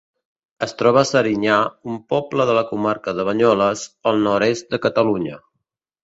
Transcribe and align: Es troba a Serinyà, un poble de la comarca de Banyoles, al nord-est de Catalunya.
Es 0.67 0.71
troba 0.77 1.01
a 1.01 1.07
Serinyà, 1.09 1.57
un 1.95 1.99
poble 2.13 2.47
de 2.49 2.55
la 2.59 2.63
comarca 2.71 3.13
de 3.17 3.25
Banyoles, 3.27 3.83
al 4.13 4.17
nord-est 4.29 4.73
de 4.73 4.81
Catalunya. 4.87 5.37